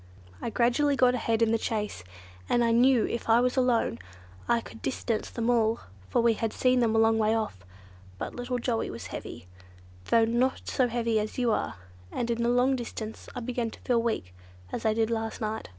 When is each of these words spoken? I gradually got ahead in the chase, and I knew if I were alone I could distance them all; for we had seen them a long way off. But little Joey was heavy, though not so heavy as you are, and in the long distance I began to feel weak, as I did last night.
I 0.41 0.49
gradually 0.49 0.95
got 0.95 1.13
ahead 1.13 1.43
in 1.43 1.51
the 1.51 1.59
chase, 1.59 2.03
and 2.49 2.63
I 2.63 2.71
knew 2.71 3.05
if 3.05 3.29
I 3.29 3.39
were 3.39 3.51
alone 3.55 3.99
I 4.49 4.59
could 4.59 4.81
distance 4.81 5.29
them 5.29 5.47
all; 5.47 5.81
for 6.09 6.21
we 6.23 6.33
had 6.33 6.53
seen 6.53 6.79
them 6.79 6.95
a 6.95 6.97
long 6.97 7.19
way 7.19 7.35
off. 7.35 7.63
But 8.17 8.33
little 8.35 8.57
Joey 8.57 8.89
was 8.89 9.05
heavy, 9.13 9.45
though 10.05 10.25
not 10.25 10.67
so 10.67 10.87
heavy 10.87 11.19
as 11.19 11.37
you 11.37 11.51
are, 11.51 11.75
and 12.11 12.31
in 12.31 12.41
the 12.41 12.49
long 12.49 12.75
distance 12.75 13.29
I 13.35 13.41
began 13.41 13.69
to 13.69 13.79
feel 13.81 14.01
weak, 14.01 14.33
as 14.71 14.87
I 14.87 14.95
did 14.95 15.11
last 15.11 15.39
night. 15.39 15.69